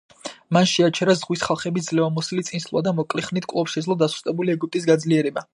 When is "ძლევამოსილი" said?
1.91-2.45